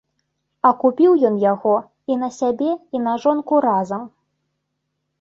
А 0.69 0.71
купіў 0.83 1.11
ён 1.29 1.37
яго 1.43 1.75
і 2.13 2.19
на 2.23 2.31
сябе 2.41 2.71
і 2.75 2.97
на 3.07 3.13
жонку 3.27 3.65
разам. 3.71 4.13